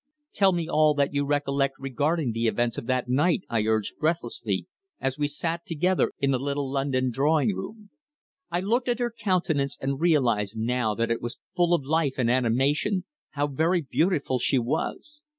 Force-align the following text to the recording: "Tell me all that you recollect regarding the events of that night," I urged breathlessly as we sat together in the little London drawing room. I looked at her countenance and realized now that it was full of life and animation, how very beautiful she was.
"Tell 0.33 0.51
me 0.51 0.67
all 0.67 0.95
that 0.95 1.13
you 1.13 1.25
recollect 1.27 1.75
regarding 1.77 2.31
the 2.31 2.47
events 2.47 2.75
of 2.79 2.87
that 2.87 3.07
night," 3.07 3.43
I 3.51 3.65
urged 3.67 3.99
breathlessly 3.99 4.65
as 4.99 5.19
we 5.19 5.27
sat 5.27 5.63
together 5.63 6.11
in 6.17 6.31
the 6.31 6.39
little 6.39 6.67
London 6.71 7.11
drawing 7.11 7.55
room. 7.55 7.91
I 8.49 8.61
looked 8.61 8.87
at 8.89 8.97
her 8.97 9.13
countenance 9.15 9.77
and 9.79 10.01
realized 10.01 10.57
now 10.57 10.95
that 10.95 11.11
it 11.11 11.21
was 11.21 11.39
full 11.55 11.75
of 11.75 11.85
life 11.85 12.15
and 12.17 12.31
animation, 12.31 13.03
how 13.33 13.45
very 13.45 13.81
beautiful 13.83 14.39
she 14.39 14.57
was. 14.57 15.21